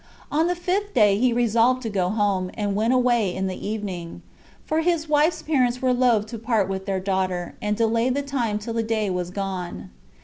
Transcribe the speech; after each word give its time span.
On 0.31 0.47
the 0.47 0.55
fifth 0.55 0.95
day 0.95 1.19
he 1.19 1.31
resolved 1.31 1.83
to 1.83 1.89
go 1.91 2.09
home, 2.09 2.49
and 2.55 2.73
went 2.75 2.91
away 2.91 3.35
in 3.35 3.45
the 3.45 3.67
evening; 3.67 4.23
for 4.65 4.79
his 4.81 5.07
wife's 5.07 5.43
parents 5.43 5.79
were 5.79 5.93
loath 5.93 6.25
to 6.25 6.39
part 6.39 6.67
with 6.67 6.87
their 6.87 6.99
daughter, 6.99 7.53
and 7.61 7.77
delayed 7.77 8.15
the 8.15 8.23
time 8.23 8.57
till 8.57 8.73
the 8.73 8.81
day 8.81 9.11
was 9.11 9.29
gone. 9.29 9.91